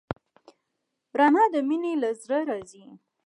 [1.17, 2.85] رڼا د مینې له زړه راځي.